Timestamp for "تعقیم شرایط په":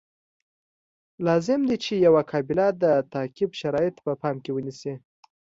3.13-4.11